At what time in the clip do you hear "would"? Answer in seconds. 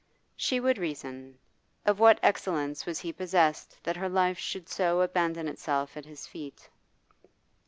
0.59-0.79